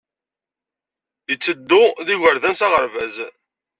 Itteddu 1.33 1.83
ed 2.01 2.07
yigerdan 2.11 2.55
s 2.59 2.61
aɣerbaz. 2.65 3.15